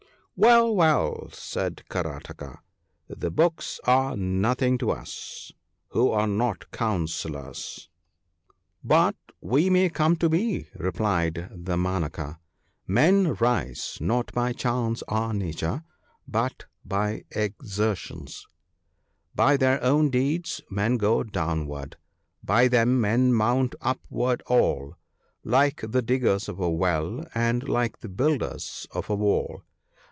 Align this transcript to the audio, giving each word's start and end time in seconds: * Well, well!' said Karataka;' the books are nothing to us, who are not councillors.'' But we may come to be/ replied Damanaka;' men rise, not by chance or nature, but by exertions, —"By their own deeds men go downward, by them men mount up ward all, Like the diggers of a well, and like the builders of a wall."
* 0.41 0.41
Well, 0.41 0.75
well!' 0.75 1.29
said 1.31 1.83
Karataka;' 1.87 2.57
the 3.21 3.29
books 3.29 3.79
are 3.85 4.17
nothing 4.17 4.79
to 4.79 4.89
us, 4.89 5.51
who 5.89 6.09
are 6.09 6.25
not 6.25 6.71
councillors.'' 6.71 7.89
But 8.93 9.15
we 9.39 9.69
may 9.69 9.89
come 9.91 10.15
to 10.15 10.29
be/ 10.29 10.67
replied 10.73 11.51
Damanaka;' 11.53 12.39
men 12.87 13.35
rise, 13.39 13.99
not 14.01 14.33
by 14.33 14.51
chance 14.51 15.03
or 15.07 15.31
nature, 15.31 15.83
but 16.27 16.65
by 16.83 17.23
exertions, 17.29 18.47
—"By 19.35 19.57
their 19.57 19.83
own 19.83 20.09
deeds 20.09 20.59
men 20.71 20.97
go 20.97 21.21
downward, 21.21 21.97
by 22.43 22.67
them 22.67 22.99
men 22.99 23.31
mount 23.31 23.75
up 23.79 23.99
ward 24.09 24.41
all, 24.47 24.95
Like 25.43 25.81
the 25.87 26.01
diggers 26.01 26.49
of 26.49 26.59
a 26.59 26.67
well, 26.69 27.27
and 27.35 27.69
like 27.69 27.99
the 27.99 28.09
builders 28.09 28.87
of 28.89 29.07
a 29.07 29.15
wall." 29.15 29.61